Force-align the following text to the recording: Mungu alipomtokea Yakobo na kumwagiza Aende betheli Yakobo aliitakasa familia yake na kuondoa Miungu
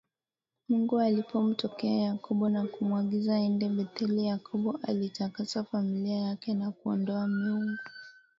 Mungu 0.69 0.99
alipomtokea 0.99 1.99
Yakobo 2.01 2.49
na 2.49 2.65
kumwagiza 2.67 3.35
Aende 3.35 3.69
betheli 3.69 4.25
Yakobo 4.25 4.79
aliitakasa 4.83 5.63
familia 5.63 6.15
yake 6.17 6.53
na 6.53 6.71
kuondoa 6.71 7.27
Miungu 7.27 7.77